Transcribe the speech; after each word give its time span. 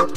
Jangan 0.00 0.16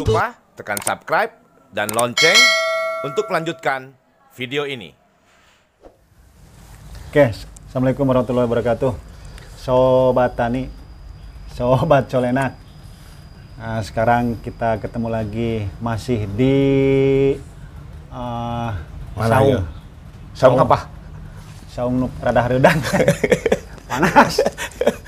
lupa 0.00 0.40
tekan 0.56 0.80
subscribe 0.80 1.36
dan 1.68 1.92
lonceng 1.92 2.40
untuk 3.04 3.28
melanjutkan 3.28 3.92
video 4.32 4.64
ini. 4.64 4.96
Oke, 7.12 7.36
Assalamualaikum 7.68 8.08
warahmatullahi 8.08 8.48
wabarakatuh. 8.48 8.96
Sobat 9.60 10.32
Tani, 10.32 10.72
Sobat 11.52 12.08
Colenak. 12.08 12.56
Nah, 13.60 13.84
sekarang 13.84 14.40
kita 14.40 14.80
ketemu 14.80 15.12
lagi 15.12 15.68
masih 15.84 16.24
di 16.24 16.56
uh, 18.08 18.72
Mana 19.12 19.28
Saung. 19.28 19.52
ya? 19.52 19.60
Saung 20.32 20.56
apa? 20.56 20.95
Saung 21.76 22.00
nu 22.00 22.08
rada 22.24 22.40
hareudang. 22.40 22.80
Panas. 23.92 24.40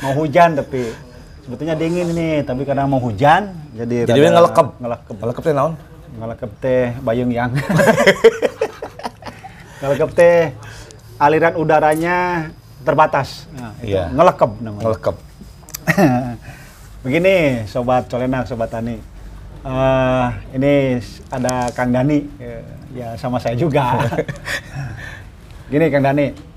Mau 0.05 0.13
hujan 0.21 0.53
tapi 0.53 0.93
sebetulnya 1.41 1.73
dingin 1.73 2.13
nih, 2.13 2.45
tapi 2.45 2.69
karena 2.69 2.85
mau 2.85 3.01
hujan 3.01 3.57
jadi 3.73 4.05
Jadi 4.05 4.29
ngelekep. 4.29 4.77
Ngelekep. 4.77 5.15
Ngelekep 5.17 5.43
teh 5.49 5.55
naon? 5.57 5.73
Ngelekep 6.21 6.51
teh 6.61 6.93
bayung 7.01 7.33
yang. 7.33 7.57
ngelekep 9.81 10.11
teh 10.13 10.53
aliran 11.17 11.57
udaranya 11.57 12.17
terbatas. 12.85 13.49
Nah, 13.57 13.73
itu 13.81 13.97
Iya. 13.97 14.13
ngelekep 14.13 14.51
namanya. 14.61 14.85
Ngelekep. 14.85 15.17
Begini, 17.09 17.65
sobat 17.65 18.13
colenak, 18.13 18.45
sobat 18.45 18.69
tani. 18.69 19.01
Eh, 19.65 20.27
ini 20.53 21.01
ada 21.33 21.73
Kang 21.73 21.97
Dani, 21.97 22.29
Eh, 22.37 22.61
ya 22.93 23.17
sama 23.17 23.41
saya 23.41 23.57
juga. 23.57 24.05
Gini 25.73 25.89
Kang 25.89 26.05
Dani, 26.05 26.48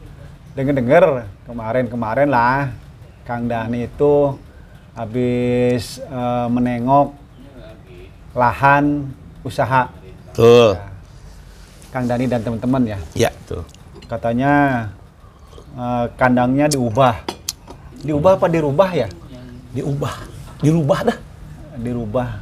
denger-denger 0.56 1.26
kemarin-kemarin 1.48 2.30
lah, 2.30 2.72
Kang 3.24 3.48
Dani 3.48 3.88
itu 3.88 4.36
habis 4.92 6.04
eh, 6.04 6.48
menengok 6.52 7.16
lahan 8.36 9.12
usaha 9.44 9.92
Tuh. 10.32 10.80
Kang 11.92 12.08
Dani 12.08 12.24
dan 12.24 12.40
teman-teman 12.40 12.96
ya. 12.96 13.00
Ya, 13.16 13.32
tuh. 13.48 13.64
Katanya 14.08 14.88
eh, 15.76 16.06
kandangnya 16.16 16.72
diubah. 16.72 17.20
Diubah 18.02 18.40
apa 18.40 18.48
dirubah 18.48 18.90
ya? 18.96 19.08
Diubah. 19.76 20.16
Dirubah 20.64 21.00
dah. 21.08 21.20
dirubah 21.82 22.38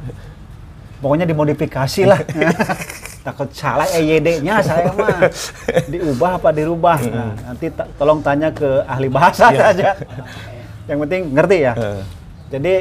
pokoknya 1.00 1.24
dimodifikasi 1.24 2.02
lah 2.04 2.20
takut 3.20 3.48
salah 3.50 3.84
EYD-nya 3.86 4.60
saya 4.60 4.88
mah 4.90 5.28
diubah 5.92 6.36
apa 6.36 6.50
dirubah 6.50 6.98
nah, 7.06 7.32
nanti 7.44 7.66
tolong 7.94 8.20
tanya 8.20 8.48
ke 8.50 8.80
ahli 8.84 9.08
bahasa 9.08 9.48
saja 9.50 9.92
yang 10.84 10.98
penting 11.00 11.22
ngerti 11.30 11.58
ya 11.60 11.72
Eh. 11.72 12.02
jadi 12.48 12.74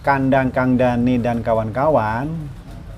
kandang 0.00 0.48
Kang 0.48 0.74
Dani 0.74 1.16
dan 1.16 1.40
kawan-kawan 1.40 2.28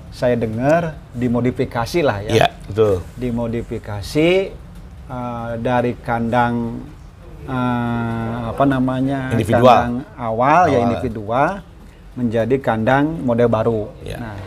saya 0.09 0.35
dengar 0.35 0.93
dimodifikasi 1.11 1.99
lah 1.99 2.21
ya 2.21 2.31
Iya, 2.33 2.47
betul. 2.65 2.95
dimodifikasi 3.17 4.29
eh, 5.05 5.51
dari 5.57 5.91
kandang 5.97 6.83
eh, 7.43 8.31
apa 8.45 8.63
namanya 8.63 9.31
Individual. 9.31 9.63
kandang 9.63 9.93
awal, 10.15 10.61
ya 10.65 10.71
Awal. 10.73 10.85
individual 10.85 11.49
menjadi 12.13 12.55
kandang 12.61 13.05
model 13.19 13.49
baru. 13.49 13.81
Ya. 14.01 14.21
Nah, 14.21 14.37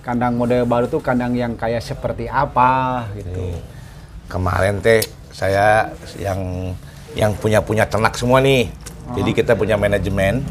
kandang 0.00 0.36
model 0.36 0.64
baru 0.64 0.88
tuh 0.88 1.00
kandang 1.04 1.36
yang 1.36 1.56
kayak 1.56 1.84
seperti 1.84 2.26
apa 2.26 3.04
gitu. 3.16 3.56
Kemarin 4.26 4.80
teh 4.80 5.04
saya 5.30 5.92
yang 6.16 6.72
yang 7.14 7.34
punya 7.36 7.60
punya 7.60 7.84
ternak 7.84 8.16
semua 8.16 8.40
nih. 8.40 8.70
Jadi 9.16 9.30
kita 9.34 9.52
punya 9.58 9.74
manajemen. 9.74 10.42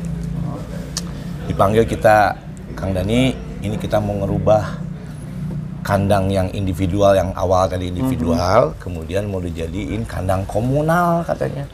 Dipanggil 1.47 1.87
kita 1.87 2.37
Kang 2.77 2.93
Dani, 2.93 3.33
ini 3.65 3.75
kita 3.75 3.97
mau 3.97 4.21
ngerubah 4.21 4.79
kandang 5.81 6.29
yang 6.29 6.47
individual 6.53 7.17
yang 7.17 7.33
awal 7.33 7.65
tadi 7.65 7.89
individual, 7.89 8.77
kemudian 8.77 9.25
mau 9.25 9.41
dijadiin 9.41 10.05
kandang 10.05 10.45
komunal 10.45 11.25
katanya. 11.25 11.65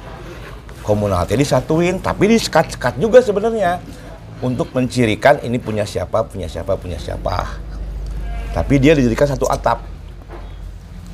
Komunal 0.86 1.26
jadi 1.26 1.42
satuin, 1.44 1.98
tapi 2.00 2.30
di 2.30 2.38
sekat-sekat 2.38 3.02
juga 3.02 3.20
sebenarnya 3.20 3.82
untuk 4.40 4.70
mencirikan 4.72 5.42
ini 5.42 5.58
punya 5.58 5.84
siapa, 5.84 6.24
punya 6.24 6.46
siapa, 6.46 6.78
punya 6.78 7.02
siapa. 7.02 7.65
Tapi 8.56 8.80
dia 8.80 8.96
dijadikan 8.96 9.28
satu 9.28 9.46
atap 9.46 9.84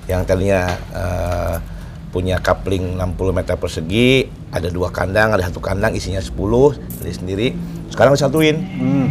yang 0.06 0.22
tadinya 0.22 0.62
eh, 0.94 1.56
punya 2.12 2.38
kapling 2.38 3.00
60 3.00 3.34
meter 3.34 3.56
persegi, 3.56 4.28
ada 4.52 4.68
dua 4.68 4.92
kandang, 4.92 5.32
ada 5.32 5.42
satu 5.42 5.58
kandang 5.58 5.96
isinya 5.96 6.20
10 6.20 6.36
dari 7.00 7.14
sendiri. 7.16 7.48
Sekarang 7.88 8.14
disatuin. 8.14 8.58
Hmm. 8.60 9.08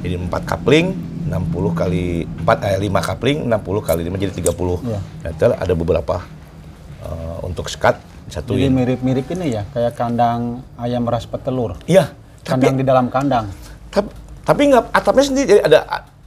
Jadi 0.00 0.16
empat 0.18 0.42
kapling, 0.44 0.96
60 1.28 1.40
kali 1.72 2.24
4 2.42 2.66
eh 2.66 2.78
5 2.80 3.00
kapling, 3.04 3.38
60 3.46 3.80
kali 3.80 4.00
5 4.02 4.16
jadi 4.18 4.32
30 4.34 4.80
Iya. 4.82 5.00
meter. 5.22 5.48
Ada 5.54 5.72
beberapa 5.72 6.16
eh, 7.04 7.36
untuk 7.44 7.68
sekat 7.68 8.00
Jadi 8.00 8.26
disatuin. 8.32 8.72
mirip-mirip 8.72 9.28
ini 9.30 9.52
ya, 9.52 9.62
kayak 9.70 9.92
kandang 9.94 10.64
ayam 10.74 11.04
ras 11.04 11.28
petelur. 11.28 11.76
Iya, 11.84 12.08
tapi 12.40 12.66
Kandang 12.66 12.76
di 12.80 12.84
dalam 12.84 13.06
kandang. 13.08 13.46
tapi 13.90 14.08
tapi 14.42 14.60
nggak 14.68 14.90
atapnya 14.90 15.24
sendiri 15.24 15.46
jadi 15.46 15.62
ada 15.62 15.78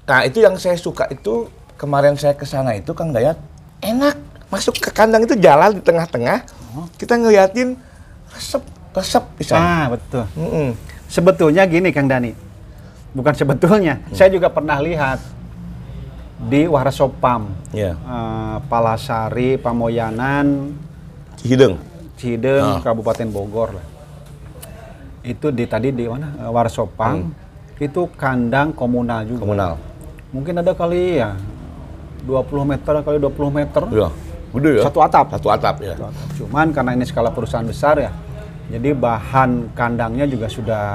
nah 0.08 0.24
itu 0.24 0.40
yang 0.40 0.56
saya 0.56 0.74
suka 0.74 1.06
itu 1.08 1.46
kemarin 1.76 2.16
saya 2.16 2.32
ke 2.32 2.44
sana 2.44 2.74
itu 2.74 2.90
Kang 2.92 3.12
Dayat 3.12 3.36
enak 3.80 4.16
masuk 4.48 4.80
ke 4.80 4.90
kandang 4.90 5.22
itu 5.22 5.36
jalan 5.36 5.76
di 5.76 5.82
tengah-tengah 5.82 6.48
kita 6.96 7.14
ngeliatin 7.14 7.76
resep 8.30 8.64
resep 8.94 9.24
bisa 9.36 9.54
Ah, 9.54 9.86
betul. 9.88 10.24
Mm-mm. 10.34 10.74
Sebetulnya 11.06 11.64
gini 11.64 11.90
Kang 11.90 12.06
Dani. 12.06 12.34
Bukan 13.12 13.34
sebetulnya, 13.34 14.02
saya 14.10 14.28
juga 14.28 14.48
pernah 14.48 14.78
lihat 14.78 15.22
di 16.40 16.66
Warasopam. 16.66 17.50
Iya. 17.72 17.94
eh, 17.94 18.58
Palasari, 18.64 19.58
Pamoyanan, 19.58 20.74
Hideng 21.42 21.78
Cideng, 22.14 22.78
Ah. 22.78 22.82
Kabupaten 22.82 23.28
Bogor 23.28 23.78
lah. 23.78 23.86
Itu 25.22 25.50
di 25.50 25.66
tadi 25.66 25.90
di 25.90 26.06
mana? 26.06 26.34
Eh, 26.38 26.50
Warasopam. 26.50 27.30
Itu 27.78 28.10
kandang 28.14 28.74
komunal 28.74 29.26
juga. 29.26 29.42
komunal 29.42 29.74
Mungkin 30.30 30.60
ada 30.60 30.72
kali 30.72 31.18
ya 31.18 31.36
20 32.24 32.44
meter 32.68 32.94
kali 33.00 33.18
20 33.18 33.32
meter. 33.50 33.84
iya 33.90 34.10
gede 34.48 34.72
ya 34.80 34.84
Satu 34.84 35.00
atap. 35.00 35.26
satu 35.32 35.48
atap 35.48 35.76
ya 35.80 35.94
Satu 35.96 36.06
atap. 36.08 36.28
Cuman 36.36 36.68
karena 36.72 36.92
ini 36.94 37.04
skala 37.04 37.32
perusahaan 37.32 37.64
besar 37.64 37.96
ya. 37.98 38.12
Jadi 38.68 38.92
bahan 38.92 39.72
kandangnya 39.72 40.28
juga 40.28 40.48
sudah 40.48 40.86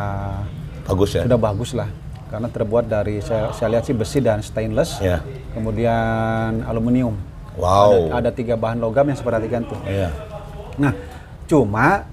bagus 0.85 1.17
ya 1.17 1.23
sudah 1.25 1.41
bagus 1.41 1.73
lah. 1.73 1.89
Karena 2.29 2.49
terbuat 2.49 2.89
dari 2.89 3.21
saya, 3.21 3.53
saya 3.53 3.77
lihat 3.77 3.85
sih 3.85 3.93
besi 3.93 4.19
dan 4.19 4.41
stainless. 4.41 5.01
ya 5.01 5.21
Kemudian 5.53 6.65
aluminium. 6.65 7.17
wow 7.57 8.09
Ada, 8.09 8.17
ada 8.19 8.31
tiga 8.33 8.57
bahan 8.57 8.77
logam 8.77 9.05
yang 9.05 9.17
perhatikan 9.17 9.65
tuh. 9.65 9.77
iya 9.85 10.09
Nah, 10.73 10.97
cuma 11.45 12.09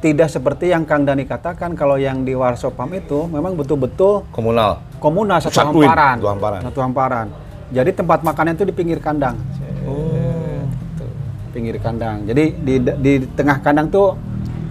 tidak 0.00 0.28
seperti 0.28 0.72
yang 0.72 0.88
Kang 0.88 1.04
Dani 1.04 1.24
katakan 1.24 1.76
kalau 1.76 2.00
yang 2.00 2.24
di 2.24 2.32
Warsopam 2.32 2.88
itu 2.92 3.28
memang 3.28 3.52
betul-betul 3.52 4.24
komunal 4.30 4.80
komunal 4.98 5.38
satu 5.38 5.54
Satuin, 5.54 5.86
hamparan. 5.86 6.16
satu 6.16 6.28
hamparan. 6.28 6.60
Satu 6.62 6.78
hamparan. 6.80 7.26
Jadi 7.68 7.90
tempat 7.92 8.18
makannya 8.20 8.52
itu 8.52 8.64
di 8.64 8.72
pinggir 8.72 8.98
kandang. 8.98 9.36
oh 9.84 10.62
Tuh, 10.94 11.08
Pinggir 11.50 11.76
kandang. 11.78 12.24
Jadi 12.24 12.44
di 12.56 12.74
di 12.78 13.12
tengah 13.30 13.58
kandang 13.58 13.88
tuh 13.88 14.14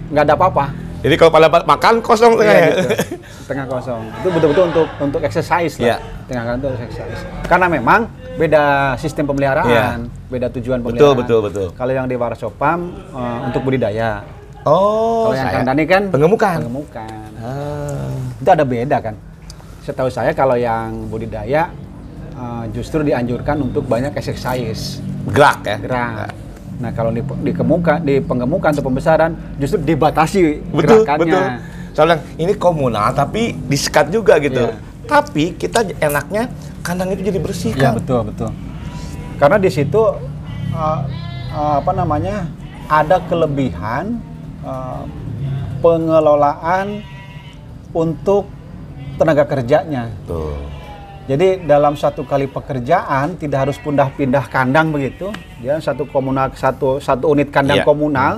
nggak 0.07 0.23
ada 0.23 0.35
apa-apa. 0.35 0.65
jadi 0.97 1.13
kalau 1.13 1.29
pada 1.29 1.47
makan 1.63 2.01
kosong 2.01 2.35
tengah 2.35 2.51
Iya, 2.51 2.59
ya 2.59 2.69
gitu. 2.73 2.89
Tengah 3.45 3.65
kosong. 3.65 4.01
Itu 4.17 4.27
betul-betul 4.29 4.63
untuk 4.67 4.87
untuk 4.99 5.21
exercise 5.21 5.77
lah. 5.77 6.01
Tengah 6.25 6.43
kandang 6.43 6.59
itu 6.59 6.67
exercise. 6.81 7.21
Karena 7.43 7.67
memang 7.67 7.99
beda 8.35 8.63
sistem 8.95 9.25
pemeliharaan, 9.25 10.09
beda 10.27 10.49
tujuan 10.51 10.79
Betul, 10.79 11.13
pemeliharaan. 11.13 11.17
betul, 11.17 11.39
betul. 11.43 11.67
Kalau 11.71 11.91
yang 11.91 12.05
di 12.05 12.15
Warsopam 12.15 12.79
eh, 13.09 13.39
untuk 13.45 13.61
budidaya. 13.61 14.25
oh 14.63 15.29
Kalau 15.29 15.37
yang 15.37 15.49
Kang 15.51 15.65
Dani 15.65 15.83
kan 15.85 16.03
pengemukan 16.09 16.57
pengemukan. 16.59 17.29
ah. 17.39 18.09
Itu 18.35 18.49
ada 18.49 18.65
beda 18.65 18.97
kan. 18.99 19.15
Setahu 19.87 20.11
saya 20.11 20.35
kalau 20.35 20.59
yang 20.59 21.07
budidaya 21.07 21.71
eh, 22.35 22.63
justru 22.75 23.07
dianjurkan 23.07 23.55
untuk 23.63 23.87
banyak 23.87 24.11
exercise, 24.19 24.99
gerak 25.31 25.63
ya 25.63 25.77
gerak. 25.79 26.35
Nah, 26.77 26.91
kalau 26.91 27.09
di, 27.09 27.23
di 27.23 27.55
kemuka, 27.55 27.97
di 27.97 28.19
penggemukan 28.19 28.75
atau 28.75 28.83
pembesaran 28.83 29.31
justru 29.55 29.79
dibatasi 29.81 30.59
betul 30.75 31.07
gerakannya. 31.07 31.23
betul 31.23 31.43
soalnya 31.95 32.21
ini 32.37 32.53
komunal 32.53 33.09
tapi 33.09 33.57
disekat 33.65 34.13
juga 34.13 34.37
gitu 34.37 34.69
Iya. 34.69 34.77
tapi 35.09 35.57
kita 35.57 35.81
enaknya 35.97 36.45
kandang 36.85 37.09
itu 37.09 37.25
jadi 37.25 37.39
bersih 37.41 37.73
Iya, 37.73 37.81
kan 37.81 37.91
betul, 37.97 38.21
betul. 38.27 38.51
Karena 39.39 39.57
di 39.57 39.71
situ 39.71 40.01
eh, 40.75 40.99
eh, 41.49 41.75
apa 41.79 41.91
namanya? 41.95 42.43
ada 42.91 43.23
kelebihan 43.23 44.19
eh, 44.61 45.03
pengelolaan 45.81 47.01
untuk 47.91 48.56
tenaga 49.17 49.43
kerjanya. 49.43 50.07
tuh 50.23 50.53
Jadi 51.27 51.67
dalam 51.67 51.91
satu 51.93 52.23
kali 52.23 52.47
pekerjaan 52.47 53.35
tidak 53.35 53.67
harus 53.67 53.75
pindah-pindah 53.77 54.47
kandang 54.47 54.89
begitu. 54.89 55.27
Dia 55.59 55.75
satu 55.77 56.07
komunal 56.07 56.55
satu 56.55 56.97
satu 56.97 57.27
unit 57.27 57.51
kandang 57.51 57.83
Iya. 57.83 57.85
komunal 57.85 58.33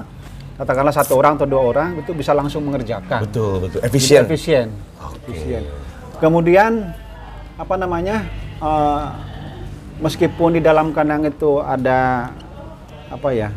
katakanlah 0.57 0.91
satu 0.91 1.13
orang 1.15 1.37
atau 1.37 1.45
dua 1.45 1.61
orang 1.61 1.89
itu 1.95 2.11
bisa 2.11 2.33
langsung 2.33 2.65
mengerjakan. 2.65 3.23
Betul, 3.23 3.61
betul. 3.61 3.79
Jadi 3.79 3.87
Efisien. 3.87 4.21
efisien. 4.25 4.67
Efisien. 5.21 5.63
Kemudian 6.17 6.89
apa 7.55 7.75
namanya? 7.75 8.25
eh, 8.57 9.03
meskipun 9.99 10.57
di 10.57 10.61
dalam 10.61 10.89
kandang 10.89 11.23
itu 11.23 11.61
ada 11.61 12.31
apa 13.07 13.29
ya? 13.29 13.49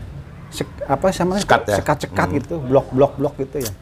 sek- 0.52 0.84
apa 0.84 1.08
sama 1.08 1.40
Sekat 1.40 1.64
ya? 1.64 1.76
sekat-sekat 1.80 2.28
gitu, 2.36 2.60
blok-blok 2.60 3.16
blok 3.16 3.34
gitu 3.40 3.64
ya. 3.64 3.72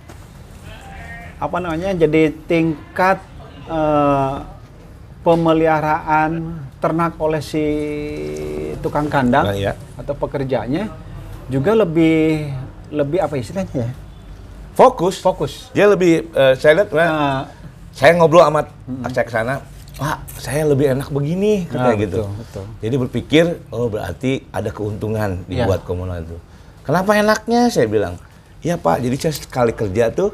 Apa 1.41 1.57
namanya? 1.59 1.97
Jadi 1.97 2.37
tingkat 2.45 3.19
eh, 3.67 4.35
pemeliharaan 5.25 6.31
ternak 6.81 7.17
oleh 7.17 7.41
si 7.41 7.65
tukang 8.81 9.09
kandang 9.09 9.53
Nah, 9.53 9.57
iya. 9.57 9.73
atau 9.97 10.17
pekerjanya 10.17 10.89
juga 11.49 11.77
lebih 11.77 12.49
lebih 12.89 13.19
apa 13.21 13.37
istilahnya 13.37 13.89
ya? 13.89 13.91
Fokus. 14.73 15.21
Fokus. 15.21 15.69
Dia 15.73 15.89
lebih 15.89 16.29
eh, 16.31 16.55
saya 16.57 16.85
lihat 16.85 16.89
Nah, 16.93 17.49
saya 17.93 18.17
ngobrol 18.17 18.45
sama 18.45 18.61
saya 19.11 19.25
ke 19.27 19.33
sana, 19.35 19.55
Pak, 19.99 20.19
saya 20.41 20.65
lebih 20.65 20.97
enak 20.97 21.09
begini 21.11 21.69
katanya 21.69 21.85
Nah, 21.85 21.97
gitu. 22.01 22.21
betul. 22.33 22.65
Jadi 22.81 22.95
berpikir, 22.97 23.45
oh 23.69 23.89
berarti 23.89 24.49
ada 24.49 24.71
keuntungan 24.71 25.45
Iya. 25.45 25.65
dibuat 25.65 25.85
komunal 25.85 26.25
itu. 26.25 26.37
Kenapa 26.81 27.13
enaknya? 27.13 27.69
Saya 27.69 27.85
bilang, 27.85 28.17
iya 28.61 28.81
Pak. 28.81 29.05
Jadi 29.05 29.17
saya 29.21 29.35
sekali 29.37 29.77
kerja 29.77 30.09
tuh 30.09 30.33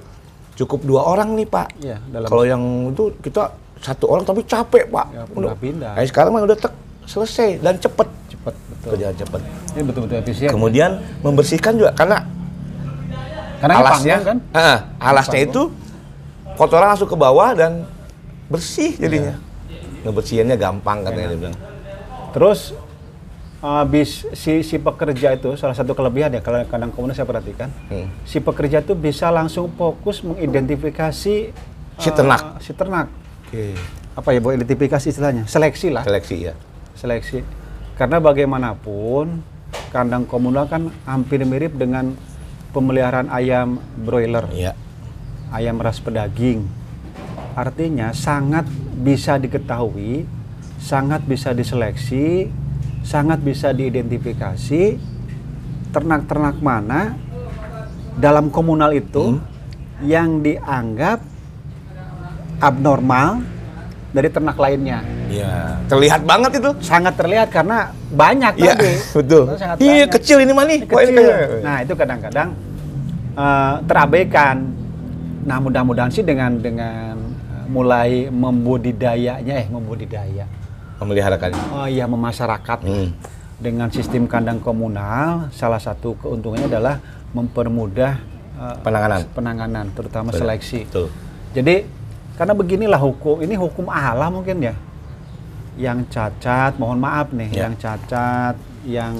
cukup 0.56 0.80
dua 0.82 1.04
orang 1.04 1.36
nih 1.36 1.46
Pak. 1.46 1.68
Iya, 1.78 1.96
dalam- 2.08 2.28
Kalau 2.28 2.44
yang 2.44 2.62
itu 2.90 3.12
kita 3.20 3.52
satu 3.78 4.08
orang 4.08 4.24
tapi 4.24 4.40
capek 4.42 4.88
Pak. 4.88 5.06
Ya, 5.12 5.22
Udah. 5.28 5.52
pindah-pindah. 5.52 5.92
Nah, 5.94 6.02
sekarang 6.02 6.30
mah 6.32 6.42
udah 6.42 6.58
tek, 6.58 6.72
selesai 7.04 7.60
dan 7.60 7.76
cepet 7.76 8.08
cepet 8.26 8.54
betul. 8.56 8.88
kerjaan 8.90 9.14
cepet. 9.14 9.40
Ini 9.76 9.82
betul-betul 9.84 10.16
efisien. 10.18 10.50
Kemudian 10.50 10.90
membersihkan 11.20 11.76
juga 11.76 11.92
karena 11.92 12.18
Karena 13.56 13.74
alasnya 13.80 14.16
panggung 14.20 14.28
kan? 14.28 14.38
Ah, 14.52 14.78
alasnya 15.00 15.40
itu 15.40 15.62
kotoran 16.54 16.92
langsung 16.92 17.08
ke 17.08 17.16
bawah 17.16 17.52
dan 17.52 17.88
bersih 18.48 18.92
jadinya. 18.96 19.36
Ngebersihinnya 20.04 20.56
gampang 20.56 21.02
katanya 21.02 21.28
dia 21.30 21.40
bilang. 21.40 21.56
Terus 22.32 22.76
habis 23.64 24.28
si 24.36 24.60
si 24.60 24.76
pekerja 24.76 25.32
itu 25.32 25.56
salah 25.56 25.72
satu 25.72 25.96
kelebihan 25.96 26.28
ya 26.28 26.44
kalau 26.44 26.60
kadang 26.68 26.92
komunal 26.92 27.16
saya 27.16 27.24
perhatikan. 27.24 27.72
Hmm. 27.88 28.08
Si 28.28 28.38
pekerja 28.38 28.84
itu 28.84 28.92
bisa 28.92 29.32
langsung 29.32 29.72
fokus 29.74 30.20
mengidentifikasi 30.22 31.36
Si 31.96 32.08
eh, 32.08 32.14
ternak. 32.14 32.60
si 32.60 32.76
ternak. 32.76 33.08
Oke. 33.48 33.72
Apa 34.12 34.32
ya, 34.32 34.40
Bu? 34.40 34.52
Identifikasi 34.52 35.08
istilahnya? 35.08 35.48
Seleksi 35.48 35.88
lah. 35.88 36.04
Seleksi 36.04 36.36
ya. 36.44 36.54
Seleksi. 36.92 37.40
Karena 37.96 38.20
bagaimanapun 38.20 39.40
kandang 39.88 40.28
komunal 40.28 40.68
kan 40.68 40.92
hampir 41.08 41.40
mirip 41.48 41.72
dengan 41.76 42.12
pemeliharaan 42.76 43.32
ayam 43.32 43.80
broiler. 43.96 44.44
Iya. 44.52 44.72
ayam 45.48 45.80
ras 45.80 46.02
pedaging. 46.02 46.66
Artinya 47.56 48.12
sangat 48.12 48.68
bisa 49.00 49.40
diketahui, 49.40 50.28
sangat 50.76 51.24
bisa 51.24 51.56
diseleksi, 51.56 52.52
sangat 53.06 53.38
bisa 53.38 53.70
diidentifikasi 53.70 54.98
ternak-ternak 55.94 56.58
mana 56.58 57.14
dalam 58.18 58.50
komunal 58.50 58.90
itu 58.90 59.38
yang 60.02 60.42
dianggap 60.42 61.22
abnormal 62.58 63.46
dari 64.10 64.28
ternak 64.32 64.58
lainnya. 64.58 65.04
Iya. 65.30 65.78
Terlihat 65.86 66.24
banget 66.26 66.58
itu. 66.58 66.70
Sangat 66.82 67.14
terlihat 67.14 67.48
karena 67.52 67.92
banyak 68.10 68.58
Iya, 68.58 68.72
tadi. 68.74 68.92
betul. 69.22 69.42
Sangat 69.54 69.76
Iya, 69.78 70.04
banyak. 70.04 70.14
kecil 70.18 70.38
ini 70.42 70.52
mah 70.56 70.64
nih. 70.66 70.78
Ini 70.82 70.88
kecil. 70.90 71.20
Nah 71.62 71.76
itu 71.84 71.92
kadang-kadang 71.94 72.48
eh, 73.36 73.74
terabaikan. 73.86 74.56
Nah 75.46 75.58
mudah-mudahan 75.62 76.10
sih 76.10 76.24
dengan 76.26 76.58
dengan 76.58 77.14
eh, 77.54 77.66
mulai 77.70 78.10
membudidayanya 78.32 79.54
eh 79.62 79.66
membudidaya. 79.70 80.48
Memeliharakannya. 80.96 81.62
Oh 81.72 81.86
iya 81.86 82.04
memasyarakat 82.04 82.78
Hmm. 82.82 83.12
dengan 83.56 83.88
sistem 83.88 84.24
kandang 84.24 84.60
komunal. 84.60 85.48
Salah 85.50 85.78
satu 85.78 86.16
keuntungannya 86.16 86.68
adalah 86.68 86.96
mempermudah 87.32 88.12
eh, 88.56 88.76
Penanganan. 88.80 89.20
penanganan, 89.32 89.86
terutama 89.92 90.32
Benar. 90.32 90.40
seleksi. 90.40 90.88
Betul. 90.88 91.08
Jadi 91.52 91.84
karena 92.34 92.52
beginilah 92.52 92.96
hukum, 92.96 93.40
ini 93.40 93.52
hukum 93.52 93.88
Allah 93.88 94.28
mungkin 94.28 94.60
ya. 94.60 94.74
Yang 95.76 96.08
cacat, 96.08 96.80
mohon 96.80 96.96
maaf 96.96 97.28
nih, 97.30 97.52
Ya. 97.52 97.68
yang 97.68 97.76
cacat, 97.76 98.56
yang 98.82 99.12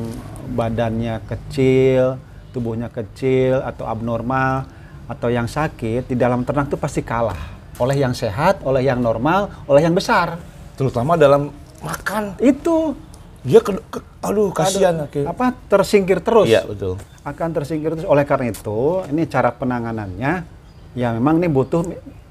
badannya 0.48 1.20
kecil, 1.28 2.16
tubuhnya 2.48 2.88
kecil 2.88 3.60
atau 3.60 3.84
abnormal 3.84 4.64
atau 5.04 5.28
yang 5.28 5.44
sakit 5.44 6.08
di 6.08 6.16
dalam 6.16 6.40
ternak 6.42 6.72
itu 6.72 6.80
pasti 6.80 7.04
kalah 7.04 7.36
oleh 7.76 7.92
yang 7.94 8.16
sehat, 8.16 8.64
oleh 8.64 8.80
yang 8.80 9.04
normal, 9.04 9.52
oleh 9.68 9.84
yang 9.84 9.92
besar. 9.92 10.40
Terutama 10.74 11.12
dalam 11.14 11.52
makan. 11.78 12.36
Itu 12.38 12.96
Dia 13.40 13.60
ke, 13.60 13.78
ke- 13.86 14.02
aduh 14.20 14.50
kasihan 14.50 15.06
apa 15.06 15.54
tersingkir 15.66 16.18
terus. 16.18 16.46
Iya, 16.46 16.66
betul. 16.66 16.98
akan 17.22 17.48
tersingkir 17.52 17.90
terus 17.92 18.02
oleh 18.04 18.22
karena 18.22 18.50
itu 18.50 18.78
ini 19.06 19.22
cara 19.24 19.50
penanganannya 19.50 20.46
ya 20.94 21.08
memang 21.10 21.36
ini 21.36 21.46
butuh 21.46 21.82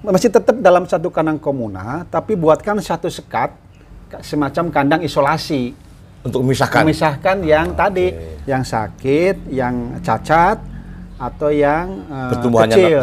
masih 0.02 0.28
tetap 0.30 0.56
dalam 0.58 0.84
satu 0.84 1.08
kandang 1.08 1.36
komunal 1.36 2.04
tapi 2.06 2.34
buatkan 2.34 2.80
satu 2.80 3.08
sekat 3.08 3.52
ka- 4.06 4.20
semacam 4.22 4.68
kandang 4.70 5.02
isolasi 5.02 5.76
Untuk 6.22 6.42
memisahkan. 6.42 6.80
memisahkan 6.82 7.38
yang 7.44 7.72
tadi 7.74 8.12
yang 8.44 8.64
sakit 8.64 9.48
yang 9.50 10.00
cacat 10.00 10.64
atau 11.16 11.48
yang 11.48 12.08
Pertumbuhannya 12.30 12.76
kecil 12.76 13.00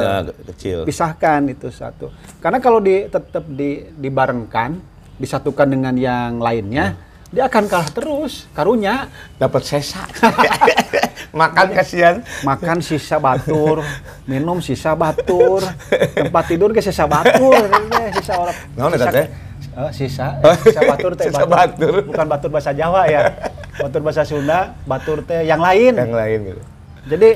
kecil. 0.49 0.79
pisahkan 0.85 1.41
itu 1.47 1.69
satu 1.69 2.09
karena 2.39 2.57
kalau 2.57 2.77
di 2.77 3.05
tetap 3.07 3.45
di 3.47 3.85
dibarengkan 3.91 4.81
disatukan 5.17 5.67
dengan 5.67 5.95
yang 5.95 6.39
lainnya 6.39 6.97
dia 7.29 7.49
akan 7.49 7.65
kalah 7.65 7.89
terus 7.89 8.45
karunya 8.53 9.09
Dapat 9.37 9.63
sesa. 9.63 10.05
makan 11.33 11.73
kasihan. 11.73 12.21
makan 12.45 12.79
sisa 12.79 13.17
batur, 13.17 13.81
minum 14.25 14.61
sisa 14.61 14.93
batur, 14.93 15.65
tempat 16.13 16.45
tidur 16.45 16.71
ke 16.71 16.85
sisa 16.85 17.09
batur, 17.09 17.57
sisa 18.21 18.33
orang. 18.37 18.57
Eta 18.77 18.93
sisa- 19.01 19.11
teh? 19.11 19.27
Eh, 19.73 19.91
sisa, 19.91 20.27
sisa 20.61 20.81
batur 20.85 21.17
teh 21.17 21.33
Sisa 21.33 21.49
batur. 21.49 22.05
bukan 22.05 22.27
batur 22.29 22.53
bahasa 22.53 22.77
Jawa 22.77 23.09
ya, 23.09 23.33
batur 23.81 24.05
bahasa 24.05 24.29
Sunda, 24.29 24.77
batur 24.85 25.25
teh 25.25 25.41
yang 25.41 25.65
lain. 25.65 25.97
Yang 25.97 26.13
lain 26.13 26.39
gitu. 26.45 26.63
Jadi 27.09 27.31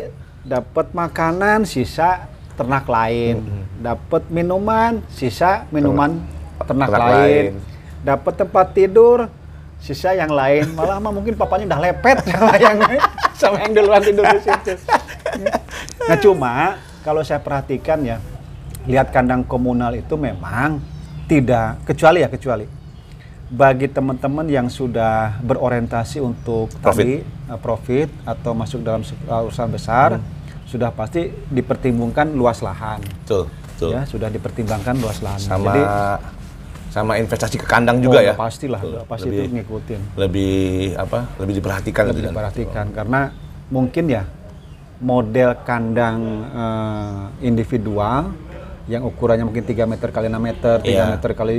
dapat 0.44 0.92
makanan 0.92 1.64
sisa 1.64 2.28
ternak 2.52 2.84
lain, 2.84 3.40
dapat 3.80 4.28
minuman 4.28 5.00
sisa 5.08 5.64
minuman 5.72 6.20
ternak, 6.20 6.35
ternak 6.64 6.88
lain, 6.88 7.04
lain. 7.04 7.52
dapat 8.00 8.34
tempat 8.38 8.66
tidur 8.72 9.28
sisa 9.76 10.16
yang 10.16 10.32
lain. 10.32 10.72
Malah 10.72 10.96
mah 11.02 11.12
mungkin 11.12 11.36
papanya 11.36 11.76
udah 11.76 11.80
lepet 11.84 12.16
sama 12.32 12.54
yang 12.56 12.78
sama 13.36 13.56
yang 13.60 13.72
duluan 13.76 14.02
tidur 14.02 14.24
di 14.32 14.40
situ. 14.40 14.72
Nah 16.06 16.16
cuma 16.22 16.78
kalau 17.02 17.20
saya 17.26 17.42
perhatikan 17.42 17.98
ya, 18.00 18.22
lihat 18.86 19.10
kandang 19.10 19.42
komunal 19.42 19.92
itu 19.92 20.14
memang 20.14 20.78
tidak 21.26 21.82
kecuali 21.82 22.22
ya 22.22 22.30
kecuali 22.30 22.64
bagi 23.46 23.86
teman-teman 23.86 24.46
yang 24.50 24.66
sudah 24.66 25.38
berorientasi 25.42 26.18
untuk 26.18 26.66
tadi 26.82 27.22
uh, 27.46 27.58
profit 27.58 28.10
atau 28.26 28.54
masuk 28.54 28.82
dalam 28.82 29.06
se- 29.06 29.18
uh, 29.30 29.46
usaha 29.46 29.66
besar 29.70 30.18
sudah 30.66 30.90
pasti 30.90 31.30
dipertimbangkan 31.46 32.34
luas 32.34 32.58
lahan 32.58 32.98
Betul, 33.22 33.46
betul. 33.46 33.90
ya 33.94 34.02
sudah 34.02 34.28
dipertimbangkan 34.34 34.98
luas 34.98 35.22
lahan 35.22 35.38
Sama 35.38 35.62
jadi 35.62 35.82
sama 36.88 37.18
investasi 37.18 37.60
ke 37.60 37.66
kandang 37.66 38.00
juga 38.00 38.18
oh, 38.18 38.28
ya. 38.30 38.34
pastilah 38.34 38.80
pasti 39.04 39.28
lebih, 39.28 39.42
itu 39.44 39.52
ngikutin 39.60 40.00
lebih 40.16 40.54
apa? 40.96 41.18
Lebih 41.36 41.54
diperhatikan 41.60 42.02
lebih 42.06 42.14
gitu 42.14 42.24
kan. 42.24 42.32
diperhatikan 42.32 42.86
karena 42.94 43.20
mungkin 43.68 44.04
ya 44.08 44.22
model 44.96 45.50
kandang 45.62 46.20
eh, 46.50 47.22
individual 47.44 48.32
yang 48.86 49.02
ukurannya 49.02 49.44
mungkin 49.44 49.66
3 49.66 49.82
meter 49.84 50.08
kali 50.08 50.30
6 50.30 50.38
meter, 50.38 50.76
3 50.80 50.86
Iya. 50.86 51.04
meter 51.18 51.30
kali 51.34 51.56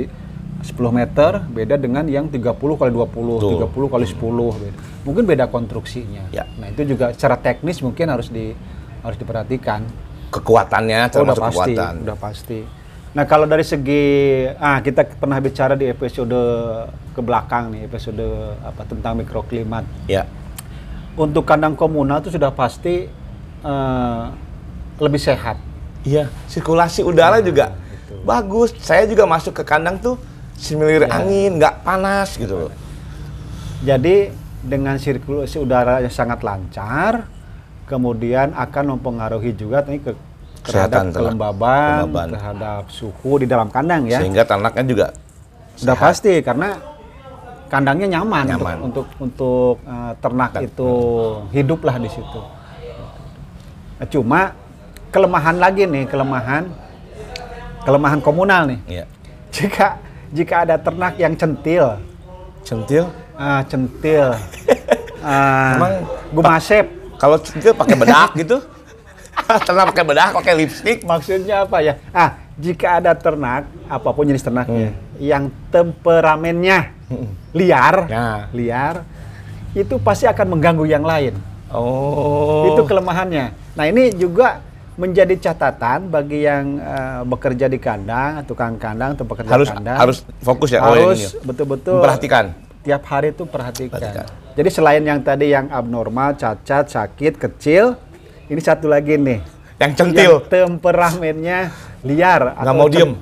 10 0.58 0.90
meter 0.90 1.32
beda 1.46 1.78
dengan 1.78 2.02
yang 2.08 2.26
30 2.26 2.74
kali 2.74 2.90
20, 2.90 3.38
Betul. 3.38 3.52
30 3.62 3.92
kali 3.94 4.06
10 4.08 4.48
beda. 4.50 4.76
Mungkin 5.06 5.22
beda 5.22 5.44
konstruksinya. 5.46 6.24
Ya. 6.34 6.48
Nah, 6.58 6.66
itu 6.66 6.82
juga 6.82 7.14
secara 7.14 7.38
teknis 7.38 7.78
mungkin 7.78 8.10
harus 8.10 8.26
di 8.26 8.56
harus 9.04 9.14
diperhatikan. 9.14 9.86
Kekuatannya 10.28 11.08
Oh, 11.14 11.24
udah 11.24 11.36
pasti, 11.38 11.72
kekuatan. 11.78 11.92
udah 12.02 12.16
pasti. 12.18 12.58
Nah, 13.18 13.26
kalau 13.26 13.50
dari 13.50 13.66
segi 13.66 14.46
ah 14.62 14.78
kita 14.78 15.02
pernah 15.18 15.42
bicara 15.42 15.74
di 15.74 15.90
episode 15.90 16.38
ke 17.10 17.18
belakang 17.18 17.74
nih, 17.74 17.90
episode 17.90 18.22
apa 18.62 18.86
tentang 18.86 19.18
mikroklimat 19.18 19.82
Ya. 20.06 20.22
untuk 21.18 21.42
kandang 21.42 21.74
komunal 21.74 22.22
itu 22.22 22.30
sudah 22.30 22.54
pasti 22.54 23.10
eh, 23.66 24.24
lebih 25.02 25.18
sehat. 25.18 25.58
Iya, 26.06 26.30
sirkulasi 26.46 27.02
udara 27.02 27.42
juga 27.42 27.74
gitu. 28.06 28.22
bagus. 28.22 28.70
Saya 28.78 29.02
juga 29.10 29.26
masuk 29.26 29.50
ke 29.50 29.66
kandang 29.66 29.98
tuh 29.98 30.14
semilir 30.54 31.02
Iya. 31.02 31.18
angin, 31.18 31.58
nggak 31.58 31.82
panas 31.82 32.38
gitu 32.38 32.70
loh. 32.70 32.72
Jadi 33.82 34.30
dengan 34.62 34.94
sirkulasi 34.94 35.58
udara 35.58 35.98
yang 36.06 36.14
sangat 36.14 36.38
lancar, 36.46 37.26
kemudian 37.90 38.54
akan 38.54 38.94
mempengaruhi 38.94 39.58
juga 39.58 39.82
nih 39.90 40.06
ke 40.06 40.14
terhadap 40.60 41.00
ternak. 41.04 41.16
kelembaban, 41.16 41.98
Kelembaban. 42.04 42.28
terhadap 42.32 42.82
suhu 42.88 43.32
di 43.38 43.46
dalam 43.46 43.68
kandang 43.68 44.04
ya. 44.04 44.18
Sehingga 44.18 44.42
ternaknya 44.42 44.84
juga 44.84 45.06
Sudah 45.74 45.94
sehat. 45.94 46.04
pasti 46.10 46.32
karena 46.40 46.68
kandangnya 47.66 48.06
nyaman, 48.10 48.44
untuk- 48.44 48.52
Nyaman. 48.56 48.76
untuk 48.82 49.06
untuk, 49.18 49.74
eh, 49.82 50.12
ternak 50.18 50.52
itu 50.58 50.92
hiduplah 51.50 51.96
di 51.96 52.08
situ. 52.08 52.40
Nah, 53.98 54.06
cuma 54.06 54.40
kelemahan 55.08 55.56
lagi 55.56 55.84
nih, 55.84 56.04
kelemahan 56.04 56.64
kelemahan 57.80 58.20
komunal 58.20 58.66
nih. 58.66 58.80
Iya. 58.86 59.04
Jika 59.54 59.96
jika 60.28 60.54
ada 60.62 60.76
ternak 60.76 61.16
yang 61.16 61.32
centil, 61.32 61.96
Centil. 62.60 63.08
ah, 63.32 63.64
centil, 63.64 64.36
ah, 65.24 65.72
Emang 65.74 65.94
gumasep, 66.30 66.84
Kalau 67.16 67.34
centil 67.36 67.72
pakai 67.72 67.96
bedak 67.96 68.30
gitu. 68.40 68.60
Ternak 69.66 69.84
pakai 69.90 70.04
bedak, 70.04 70.30
pakai 70.34 70.54
lipstick. 70.54 70.98
maksudnya 71.02 71.64
apa 71.64 71.78
ya? 71.78 71.94
Ah, 72.10 72.36
jika 72.54 72.98
ada 72.98 73.14
ternak, 73.14 73.66
apa 73.86 74.08
pun 74.10 74.26
jenis 74.26 74.42
ternaknya, 74.42 74.90
Hmm. 74.90 74.96
yang 75.18 75.44
temperamennya 75.68 76.90
liar, 77.52 77.96
Ya. 78.06 78.26
liar, 78.50 78.94
itu 79.72 79.96
pasti 79.98 80.26
akan 80.26 80.46
mengganggu 80.48 80.84
yang 80.84 81.02
lain. 81.02 81.34
Oh. 81.68 82.72
Itu 82.72 82.84
kelemahannya. 82.84 83.52
Nah 83.74 83.84
ini 83.84 84.10
juga 84.10 84.64
menjadi 84.98 85.38
catatan 85.38 86.10
bagi 86.10 86.42
yang 86.42 86.76
eh, 86.76 87.20
bekerja 87.22 87.70
di 87.70 87.78
kandang, 87.78 88.42
tukang 88.42 88.74
kandang 88.76 89.14
atau 89.14 89.22
pekerja 89.24 89.48
harus 89.48 89.70
kandang. 89.70 89.96
harus 89.96 90.18
fokus 90.42 90.74
ya. 90.74 90.82
harus 90.82 91.18
ini. 91.32 91.46
betul-betul 91.46 92.02
Memperhatikan. 92.02 92.44
Tiap 92.82 93.02
hari 93.06 93.30
itu 93.30 93.44
perhatikan. 93.44 93.94
Perhatikan. 93.94 94.26
Jadi 94.56 94.68
selain 94.72 95.02
yang 95.04 95.20
tadi 95.20 95.54
yang 95.54 95.70
abnormal, 95.70 96.34
cacat, 96.34 96.90
sakit, 96.90 97.38
kecil, 97.38 97.94
ini 98.48 98.58
satu 98.58 98.88
lagi 98.88 99.14
nih. 99.14 99.38
Yang 99.78 99.92
centil. 99.94 100.32
Yang 100.42 100.50
temperamennya 100.50 101.58
liar 102.02 102.56
Nggak 102.56 102.74
mau 102.74 102.88
diem. 102.88 103.12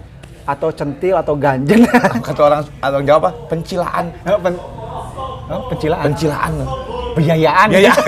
atau 0.47 0.71
centil 0.71 1.14
atau 1.18 1.35
ganjen. 1.35 1.85
Kata 2.26 2.40
orang 2.40 2.62
orang 2.80 3.04
Jawa 3.04 3.18
apa? 3.18 3.30
Pencilaan. 3.50 4.04
Pen- 4.23 4.62
oh, 5.50 5.62
pencilaan. 5.68 6.04
Pencilaan. 6.06 6.52
Biayaan. 7.18 7.68
Ya 7.75 7.90
ya. 7.90 7.95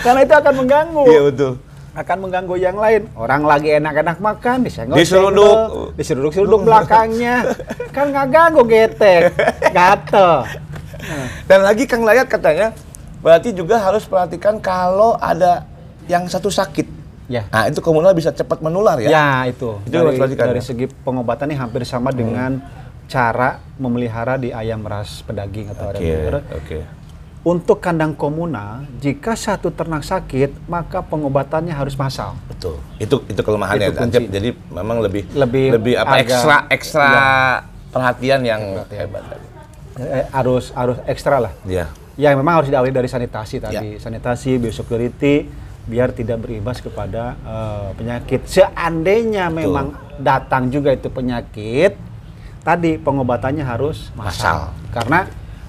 Karena 0.00 0.20
itu 0.24 0.34
akan 0.34 0.54
mengganggu. 0.56 1.04
Iya 1.06 1.22
betul. 1.28 1.52
akan 1.90 2.16
mengganggu 2.22 2.54
yang 2.56 2.76
lain. 2.78 3.02
Orang 3.12 3.42
lagi 3.44 3.76
enak-enak 3.76 4.22
makan, 4.22 4.62
disenggol 4.62 4.96
Diseruduk. 4.96 5.56
diseruduk-seruduk 5.98 6.60
belakangnya. 6.62 7.44
kan 7.96 8.08
nggak 8.08 8.26
ganggu 8.30 8.62
getek, 8.64 9.34
gatel. 9.74 10.46
Dan 11.44 11.60
lagi 11.60 11.84
Kang 11.84 12.06
Layat 12.06 12.30
katanya 12.30 12.72
berarti 13.20 13.52
juga 13.52 13.78
harus 13.78 14.04
perhatikan 14.04 14.58
kalau 14.58 15.16
ada 15.16 15.64
yang 16.04 16.26
satu 16.26 16.48
sakit. 16.48 17.00
Ya. 17.30 17.46
Nah, 17.46 17.70
itu 17.70 17.78
komunal 17.78 18.10
bisa 18.10 18.34
cepat 18.34 18.58
menular 18.58 18.98
ya. 18.98 19.08
Ya, 19.08 19.28
itu. 19.46 19.78
Itu 19.86 19.94
harus 19.94 20.18
dari, 20.18 20.34
dari 20.34 20.58
ya? 20.58 20.66
segi 20.66 20.90
pengobatannya 20.90 21.54
hampir 21.54 21.86
sama 21.86 22.10
dengan 22.10 22.58
cara 23.06 23.62
memelihara 23.78 24.34
di 24.34 24.50
ayam 24.50 24.82
ras 24.82 25.22
pedaging 25.22 25.70
atau 25.70 25.90
Oke. 25.90 26.02
ayam 26.02 26.42
Oke. 26.50 26.78
Untuk 27.40 27.80
kandang 27.80 28.12
komunal, 28.12 28.84
jika 29.00 29.32
satu 29.32 29.72
ternak 29.72 30.04
sakit, 30.04 30.68
maka 30.68 31.00
pengobatannya 31.00 31.72
harus 31.72 31.96
massal. 31.96 32.36
Betul. 32.50 32.76
Itu 33.00 33.24
itu 33.24 33.40
kelemahannya. 33.40 33.88
Itu 33.88 33.96
kunci. 33.96 34.28
Jadi 34.28 34.50
memang 34.68 35.00
lebih 35.00 35.24
Lebih 35.32 35.66
lebih 35.80 35.94
apa 35.96 36.20
agak- 36.20 36.26
ekstra 36.28 36.56
ekstra 36.68 37.08
Iya. 37.08 37.24
perhatian 37.94 38.40
yang 38.44 38.60
hebat 38.92 39.22
tadi. 39.24 39.46
Eh, 40.04 40.24
harus 40.28 40.68
harus 40.76 40.98
ekstra 41.08 41.40
lah. 41.40 41.52
Iya. 41.64 41.88
Ya 42.20 42.36
memang 42.36 42.60
harus 42.60 42.68
diawali 42.68 42.92
dari 42.92 43.08
sanitasi 43.08 43.56
tadi, 43.64 43.96
sanitasi, 43.96 44.60
biosecurity, 44.60 45.48
biar 45.88 46.12
tidak 46.12 46.44
berimbas 46.44 46.84
kepada 46.84 47.32
eh, 47.40 47.88
penyakit. 47.96 48.44
Seandainya 48.44 49.48
memang 49.48 49.96
datang 50.20 50.68
juga 50.68 50.92
itu 50.92 51.08
penyakit, 51.08 51.96
tadi 52.60 53.00
pengobatannya 53.00 53.64
harus 53.64 54.12
massal. 54.12 54.68
Massal. 54.68 54.92
Karena 54.92 55.20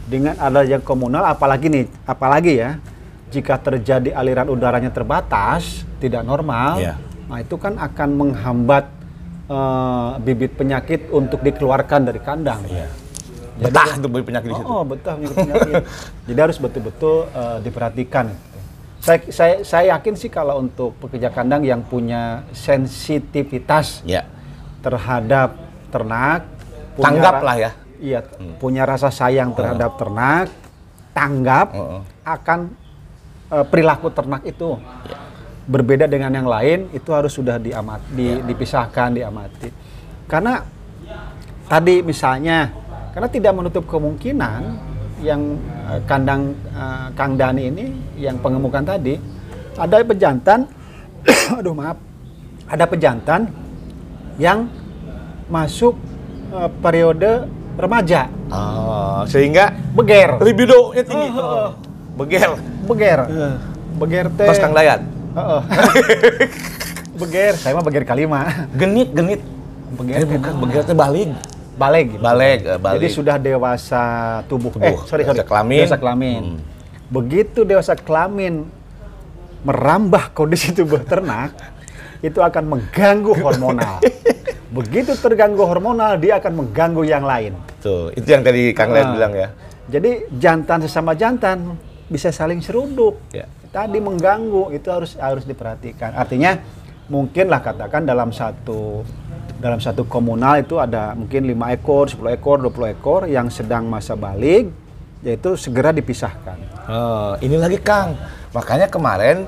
dengan 0.03 0.35
adanya 0.35 0.83
komunal, 0.83 1.23
apalagi 1.23 1.71
nih, 1.71 1.85
apalagi 2.03 2.59
ya, 2.59 2.83
jika 3.31 3.55
terjadi 3.55 4.11
aliran 4.11 4.51
udaranya 4.51 4.91
terbatas, 4.91 5.87
tidak 6.03 6.27
normal, 6.27 6.83
Iya. 6.83 6.99
nah 7.31 7.39
itu 7.39 7.55
kan 7.55 7.79
akan 7.79 8.09
menghambat 8.19 8.85
eh, 9.47 10.11
bibit 10.19 10.59
penyakit 10.59 11.07
untuk 11.15 11.39
dikeluarkan 11.39 12.11
dari 12.11 12.19
kandang. 12.19 12.59
Iya. 12.67 12.91
Jadi 13.61 13.69
Betah 13.69 13.93
tuh 13.93 14.09
beli 14.09 14.25
penyakit 14.25 14.49
di 14.49 14.55
situ. 14.57 14.65
Oh, 14.65 14.81
betah 14.81 15.13
penyakit 15.13 15.37
penyakit. 15.37 15.83
Jadi 16.25 16.39
harus 16.41 16.57
betul-betul 16.57 17.29
eh, 17.29 17.57
diperhatikan. 17.61 18.25
Saya, 18.97 19.19
saya, 19.29 19.55
saya 19.61 19.83
yakin 19.97 20.13
sih 20.13 20.29
kalau 20.29 20.57
untuk 20.57 20.97
pekerja 20.97 21.29
kandang 21.29 21.61
yang 21.61 21.81
punya 21.81 22.45
sensitivitas 22.51 24.01
Ya. 24.01 24.25
terhadap 24.81 25.57
ternak, 25.89 26.45
Tanggap 26.91 27.35
lah 27.41 27.55
ya. 27.55 27.71
Iya, 27.97 28.19
punya 28.57 28.83
rasa 28.83 29.07
sayang 29.07 29.53
terhadap 29.53 29.93
ternak, 29.95 30.49
tanggap 31.13 31.69
Heeh. 31.71 32.01
akan 32.25 32.59
eh, 33.47 33.65
perilaku 33.65 34.09
ternak 34.09 34.41
itu 34.43 34.77
berbeda 35.61 36.09
dengan 36.09 36.33
yang 36.33 36.49
lain 36.49 36.89
itu 36.91 37.09
harus 37.13 37.29
sudah 37.31 37.61
diamat, 37.61 38.01
di- 38.09 38.41
dipisahkan, 38.43 39.13
diamati. 39.13 39.69
Karena 40.25 40.65
tadi 41.65 42.01
misalnya, 42.01 42.73
karena 43.11 43.27
tidak 43.27 43.53
menutup 43.55 43.83
kemungkinan 43.87 44.61
yang 45.21 45.59
eh, 45.91 45.99
kandang 46.09 46.55
eh, 46.71 47.07
Kang 47.13 47.37
Dani 47.37 47.63
ini 47.69 47.85
yang 48.17 48.41
pengemukan 48.41 48.81
tadi 48.83 49.15
ada 49.77 50.03
pejantan, 50.03 50.67
aduh 51.59 51.75
maaf, 51.75 51.97
ada 52.67 52.85
pejantan 52.87 53.47
yang 54.39 54.67
masuk 55.47 55.95
eh, 56.51 56.69
periode 56.81 57.47
remaja, 57.79 58.27
Oh, 58.51 59.23
sehingga 59.31 59.71
beger, 59.95 60.35
libidonya 60.43 61.03
tinggi. 61.07 61.31
Oh, 61.31 61.39
oh, 61.39 61.55
oh. 61.55 61.69
Begel. 62.19 62.59
beger, 62.83 63.19
beger 63.95 64.25
teh. 64.35 64.47
Terus 64.51 64.59
Kang 64.59 64.75
Dayat. 64.75 64.99
Heeh. 65.31 65.61
beger, 67.23 67.53
saya 67.55 67.71
mah 67.79 67.85
beger 67.87 68.03
kalima. 68.03 68.67
Genit, 68.75 69.15
genit. 69.15 69.39
Beger 69.95 70.19
Eh, 70.19 70.27
bukan, 70.27 70.53
begel 70.67 70.83
teh 70.83 70.95
balik. 70.95 71.31
Baleg 71.71 72.05
gitu. 72.13 72.21
Baleg, 72.21 72.59
eh, 72.63 72.77
baleg. 72.77 72.97
Jadi 72.99 73.07
sudah 73.09 73.35
dewasa 73.35 74.03
tubuh. 74.45 74.69
Tubuh, 74.69 74.85
Eh, 74.85 74.95
sorry, 75.07 75.23
sorry. 75.23 75.37
dewasa 75.39 75.45
kelamin. 75.45 75.79
Dewasa 75.81 75.97
kelamin. 75.97 76.41
Hmm. 76.43 76.59
Begitu 77.07 77.59
dewasa 77.63 77.93
kelamin 77.93 78.53
merambah 79.61 80.33
kondisi 80.33 80.71
tubuh 80.71 80.99
ternak, 81.01 81.53
itu 82.19 82.39
akan 82.39 82.63
mengganggu 82.67 83.33
hormonal. 83.35 84.01
Begitu 84.77 85.13
terganggu 85.15 85.61
hormonal, 85.61 86.15
dia 86.15 86.39
akan 86.39 86.63
mengganggu 86.63 87.03
yang 87.03 87.21
lain. 87.21 87.53
Tuh, 87.77 88.09
itu 88.11 88.23
yang 88.25 88.41
tadi 88.41 88.71
Kang 88.71 88.89
Dayat 88.89 89.05
Ah. 89.05 89.13
bilang 89.13 89.33
ya. 89.35 89.47
Jadi 89.85 90.11
jantan 90.33 90.79
sesama 90.81 91.11
jantan 91.13 91.75
bisa 92.07 92.31
saling 92.31 92.63
seruduk. 92.63 93.19
Ya. 93.29 93.45
Tadi 93.67 93.99
mengganggu 93.99 94.71
itu 94.71 94.87
harus 94.87 95.15
harus 95.15 95.43
diperhatikan. 95.43 96.15
Artinya 96.15 96.55
mungkinlah 97.07 97.59
katakan 97.59 98.03
dalam 98.03 98.31
satu 98.31 99.03
dalam 99.61 99.77
satu 99.77 100.09
komunal 100.09 100.57
itu 100.57 100.81
ada 100.81 101.13
mungkin 101.13 101.45
lima 101.45 101.69
ekor, 101.69 102.09
10 102.09 102.33
ekor, 102.33 102.57
20 102.65 102.97
ekor 102.97 103.21
yang 103.29 103.53
sedang 103.53 103.85
masa 103.85 104.17
balik 104.17 104.73
yaitu 105.21 105.53
segera 105.53 105.93
dipisahkan. 105.93 106.57
Oh, 106.89 107.37
ini 107.45 107.53
lagi 107.61 107.77
Kang. 107.77 108.17
Makanya 108.57 108.89
kemarin 108.89 109.45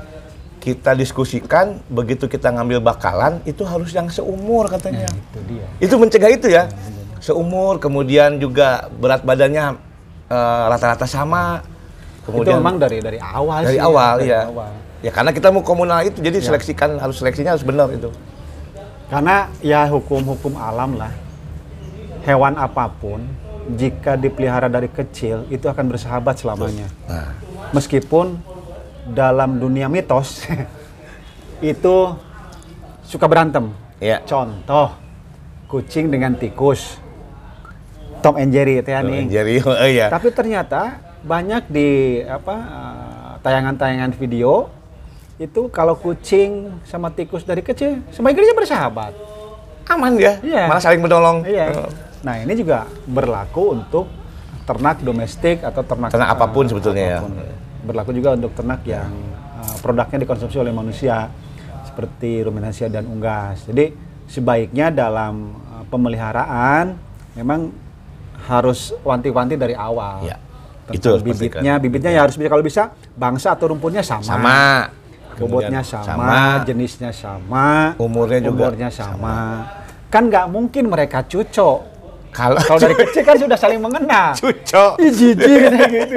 kita 0.61 0.93
diskusikan 0.93 1.81
begitu 1.89 2.29
kita 2.29 2.53
ngambil 2.53 2.79
bakalan 2.79 3.41
itu 3.43 3.65
harus 3.65 3.89
yang 3.89 4.07
seumur 4.07 4.69
katanya. 4.69 5.09
Itu 5.09 5.39
dia. 5.49 5.67
Itu 5.81 5.95
mencegah 5.97 6.31
itu 6.31 6.47
ya. 6.53 6.69
Seumur, 7.17 7.81
kemudian 7.81 8.37
juga 8.37 8.85
berat 9.01 9.25
badannya 9.25 9.75
eh, 10.29 10.63
rata-rata 10.69 11.09
sama. 11.09 11.65
itu 12.23 12.55
memang 12.55 12.79
dari 12.79 13.03
dari 13.03 13.19
awal 13.19 13.67
dari 13.67 13.75
sih. 13.75 13.83
awal 13.83 14.15
dari 14.21 14.31
ya. 14.31 14.47
awal. 14.47 14.71
Ya 15.03 15.11
karena 15.11 15.35
kita 15.35 15.51
mau 15.51 15.59
komunal 15.59 15.99
itu 16.07 16.23
jadi 16.23 16.39
seleksikan 16.39 16.95
harus 16.95 17.19
seleksinya 17.19 17.51
harus 17.57 17.65
benar 17.67 17.91
itu. 17.91 18.07
Karena 19.13 19.45
ya 19.61 19.85
hukum-hukum 19.93 20.57
alam 20.57 20.97
lah. 20.97 21.13
Hewan 22.25 22.57
apa 22.57 22.89
pun 22.89 23.21
jika 23.77 24.17
dipelihara 24.17 24.65
dari 24.65 24.89
kecil 24.89 25.45
itu 25.53 25.69
akan 25.69 25.85
bersahabat 25.85 26.41
selamanya. 26.41 26.89
Nah, 27.05 27.29
Meskipun 27.77 28.41
dalam 29.13 29.61
dunia 29.61 29.85
mitos 29.85 30.41
itu 31.61 31.95
suka 33.05 33.29
berantem. 33.29 33.69
ya. 34.01 34.17
Contoh 34.25 34.97
kucing 35.69 36.09
dengan 36.09 36.33
tikus. 36.33 36.97
Tom 38.25 38.41
and 38.41 38.49
Jerry 38.49 38.81
itu 38.81 38.89
ya 38.89 39.05
nih. 39.05 39.29
Jerry, 39.29 39.61
oh 39.69 39.77
iya. 39.85 40.09
Tapi 40.09 40.33
ternyata 40.33 40.97
banyak 41.21 41.69
di 41.69 42.17
apa 42.25 42.55
eh, 42.57 43.31
tayangan-tayangan 43.45 44.17
video 44.17 44.73
itu 45.41 45.65
kalau 45.73 45.97
kucing 45.97 46.69
sama 46.85 47.09
tikus 47.09 47.41
dari 47.41 47.65
kecil 47.65 48.05
sebaiknya 48.13 48.53
bersahabat. 48.53 49.13
Aman 49.89 50.15
ya. 50.15 50.37
Iya. 50.39 50.69
Malah 50.69 50.81
saling 50.83 51.01
menolong. 51.01 51.43
Iya. 51.43 51.73
Oh. 51.73 51.89
Nah 52.23 52.39
ini 52.39 52.53
juga 52.55 52.87
berlaku 53.09 53.75
untuk 53.75 54.05
ternak 54.63 55.03
domestik 55.03 55.59
atau 55.59 55.83
ternak 55.83 56.13
Ternak 56.13 56.29
apa 56.31 56.45
pun 56.47 56.63
eh, 56.63 56.69
sebetulnya 56.71 57.03
ya. 57.03 57.19
apa 57.19 57.27
pun. 57.27 57.33
berlaku 57.83 58.15
juga 58.15 58.31
untuk 58.39 58.55
ternak 58.55 58.79
yang 58.87 59.11
uh, 59.59 59.75
produknya 59.83 60.23
dikonsumsi 60.23 60.55
oleh 60.55 60.71
manusia 60.71 61.27
seperti 61.83 62.47
ruminansia 62.47 62.87
dan 62.87 63.03
unggas. 63.11 63.67
Jadi 63.67 63.91
sebaiknya 64.31 64.87
dalam 64.87 65.51
uh, 65.67 65.83
pemeliharaan 65.91 66.95
memang 67.35 67.75
harus 68.47 68.95
wanti-wanti 69.03 69.59
dari 69.59 69.75
awal. 69.75 70.23
Ya, 70.23 70.39
Tentang 70.87 70.95
itu 70.95 71.09
bibitnya, 71.27 71.75
pastikan. 71.75 71.83
bibitnya 71.83 72.11
ya 72.15 72.21
harus 72.23 72.39
bisa 72.39 72.47
kalau 72.47 72.63
bisa 72.63 72.83
bangsa 73.19 73.51
atau 73.51 73.75
rumputnya 73.75 73.99
sama. 73.99 74.23
Sama. 74.23 74.59
Bobotnya 75.35 75.81
Kemudian 75.81 75.83
sama, 75.83 76.63
jenisnya 76.63 77.11
sama, 77.11 77.97
Umurnya 77.97 78.39
juga 78.39 78.69
umurnya 78.69 78.89
sama. 78.89 79.37
Kan 80.07 80.29
nggak 80.29 80.45
mungkin 80.47 80.87
mereka 80.87 81.21
cucok. 81.21 81.79
Kalau 82.29 82.57
Kalau 82.59 82.79
dari 82.81 82.95
kecil 83.01 83.21
kan 83.21 83.37
sudah 83.37 83.57
saling 83.57 83.77
mengenal. 83.77 84.33
cucok. 84.33 84.97
Ih 84.97 85.11
jijik 85.11 85.59
kayak 85.69 85.89
gitu. 85.95 86.15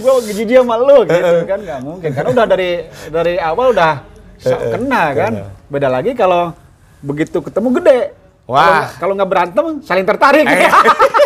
Gua 0.00 0.12
jijik 0.22 0.56
sama 0.56 0.76
lu 0.76 1.04
gitu 1.04 1.36
kan 1.44 1.58
nggak 1.60 1.80
mungkin. 1.80 2.10
Karena 2.10 2.28
udah 2.32 2.46
dari 2.46 2.70
dari 3.08 3.34
awal 3.36 3.72
udah 3.72 3.92
kena 4.40 5.04
kan. 5.12 5.32
Beda 5.68 5.88
lagi 5.88 6.12
kalau 6.12 6.52
begitu 7.00 7.40
ketemu 7.40 7.68
gede. 7.76 8.00
Wah. 8.44 8.60
Kalau- 8.60 8.88
Kalau 8.98 9.12
nggak 9.14 9.30
berantem 9.30 9.66
saling 9.80 10.04
tertarik. 10.04 10.44
Eh. 10.44 10.68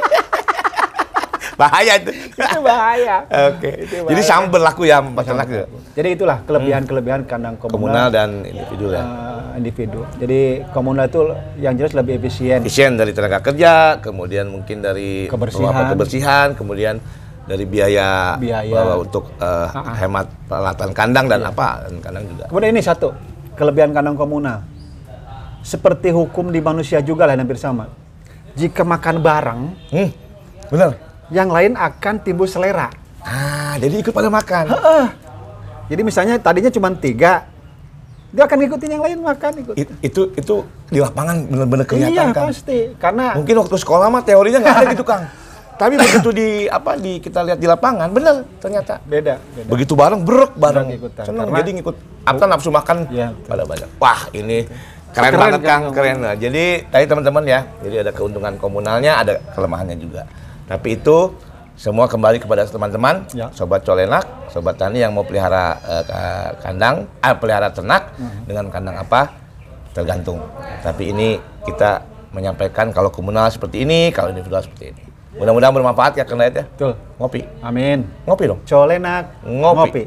Bahaya 1.55 1.93
itu. 1.97 2.11
itu 2.11 2.59
bahaya. 2.61 3.17
Oke. 3.49 3.71
Itu 3.81 3.95
Jadi 4.03 4.13
bahaya. 4.17 4.23
sama 4.25 4.47
berlaku 4.49 4.83
ya 4.85 4.99
peternak 5.01 5.47
itu. 5.47 5.65
Jadi 5.95 6.09
itulah 6.13 6.39
kelebihan-kelebihan 6.43 7.21
kandang 7.25 7.55
Komunal 7.57 7.71
komunal, 7.71 8.07
dan 8.09 8.29
individu 8.43 8.85
ya. 8.91 9.01
eh, 9.01 9.07
individu. 9.57 10.01
Jadi 10.17 10.41
komunal 10.71 11.07
itu 11.07 11.21
yang 11.57 11.75
jelas 11.75 11.93
lebih 11.93 12.19
efisien. 12.19 12.59
Efisien 12.61 12.95
dari 12.95 13.11
tenaga 13.11 13.39
kerja, 13.41 13.99
kemudian 13.99 14.47
mungkin 14.47 14.81
dari 14.81 15.27
Kebersihan. 15.27 15.71
apa, 15.71 15.83
kebersihan, 15.91 16.49
kemudian 16.53 16.99
dari 17.45 17.65
biaya, 17.65 18.35
Biaya. 18.35 18.73
bahwa 18.73 18.95
untuk 18.99 19.31
eh, 19.37 19.69
hemat 19.97 20.27
peralatan 20.45 20.91
kandang 20.91 21.27
dan 21.29 21.41
apa 21.41 21.87
dan 21.87 21.95
kandang 22.01 22.25
juga. 22.27 22.45
Kemudian 22.49 22.71
ini 22.73 22.83
satu, 22.83 23.15
kelebihan 23.55 23.93
kandang 23.93 24.15
komunal. 24.15 24.59
Seperti 25.61 26.11
hukum 26.11 26.51
di 26.51 26.61
manusia 26.61 27.01
juga 27.01 27.25
lah 27.25 27.33
hampir 27.35 27.57
sama. 27.57 27.89
Jika 28.53 28.83
makan 28.83 29.17
bareng, 29.19 29.61
Hmm, 29.89 30.11
benar. 30.69 30.93
Yang 31.29 31.49
lain 31.49 31.73
akan 31.73 32.15
timbul 32.21 32.45
selera. 32.45 32.91
Ah, 33.21 33.77
jadi 33.77 34.01
ikut 34.01 34.13
pada 34.13 34.29
makan. 34.29 34.69
Heeh. 34.69 35.07
Jadi 35.87 36.01
misalnya 36.01 36.35
tadinya 36.37 36.69
cuma 36.69 36.93
tiga, 36.93 37.45
dia 38.29 38.43
akan 38.45 38.57
ngikutin 38.59 38.91
yang 38.91 39.03
lain 39.03 39.19
makan 39.21 39.53
ikut. 39.59 39.75
It- 39.75 39.97
itu 40.03 40.23
itu 40.35 40.55
di 40.89 40.99
lapangan 40.99 41.45
benar-benar 41.45 41.85
kelihatan 41.85 42.13
Iya 42.13 42.25
kan. 42.31 42.49
pasti, 42.49 42.79
karena 42.97 43.33
Mungkin 43.35 43.55
waktu 43.59 43.77
sekolah 43.79 44.09
mah 44.09 44.21
teorinya 44.21 44.59
nggak 44.59 44.77
ada 44.77 44.87
gitu 44.91 45.05
Kang. 45.05 45.25
Tapi 45.75 45.99
begitu 45.99 46.31
di 46.31 46.49
apa 46.69 46.95
di 46.95 47.19
kita 47.19 47.43
lihat 47.43 47.59
di 47.59 47.67
lapangan 47.67 48.07
bener 48.09 48.47
ternyata. 48.59 49.03
beda. 49.03 49.41
beda. 49.41 49.69
Begitu 49.69 49.93
bareng 49.93 50.21
berek 50.23 50.53
bareng. 50.55 50.87
Karena- 51.17 51.59
jadi 51.59 51.71
ngikut 51.75 51.97
apa 52.23 52.45
nafsu 52.47 52.71
makan 52.71 52.97
Iya, 53.11 53.35
pada 53.45 53.67
banyak. 53.67 53.89
Wah, 53.99 54.23
ini 54.33 54.65
keren, 55.11 55.31
Keren 55.31 55.41
banget 55.41 55.61
kan, 55.61 55.69
Kang, 55.69 55.83
Kang? 55.83 55.93
keren. 55.93 56.17
Nah, 56.23 56.35
jadi 56.35 56.65
tadi 56.87 57.05
teman-teman 57.05 57.43
ya, 57.45 57.61
jadi 57.83 57.97
ada 58.01 58.11
keuntungan 58.11 58.55
komunalnya, 58.57 59.19
ada 59.19 59.43
kelemahannya 59.53 59.99
juga. 59.99 60.25
Tapi 60.65 60.97
itu 60.97 61.33
semua 61.75 62.07
kembali 62.07 62.39
kepada 62.39 62.65
teman-teman, 62.65 63.27
Ya. 63.35 63.51
sobat 63.51 63.83
colenak, 63.83 64.25
sobat 64.49 64.79
tani 64.79 65.03
yang 65.03 65.11
mau 65.11 65.27
pelihara 65.27 65.77
ka- 66.07 66.53
kandang, 66.63 67.11
ah, 67.19 67.35
pelihara 67.35 67.69
ternak 67.75 68.15
Hmm. 68.15 68.47
dengan 68.47 68.71
kandang 68.71 68.97
apa 68.97 69.35
tergantung. 69.91 70.39
Tapi 70.83 71.11
ini 71.11 71.29
kita 71.67 72.03
menyampaikan 72.31 72.91
kalau 72.91 73.11
komunal 73.11 73.51
seperti 73.51 73.83
ini, 73.83 74.11
kalau 74.11 74.31
individual 74.31 74.63
seperti 74.63 74.91
ini. 74.91 75.03
Mudah-mudahan 75.35 75.75
bermanfaat 75.75 76.15
ya 76.15 76.23
Dayat 76.25 76.55
ya. 76.55 76.65
Betul. 76.67 76.93
Ngopi. 77.19 77.43
Amin. 77.59 78.07
Ngopi 78.23 78.45
dong. 78.47 78.61
Colenak 78.63 79.35
Ngopi. 79.43 80.07